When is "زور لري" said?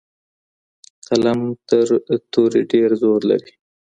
3.01-3.51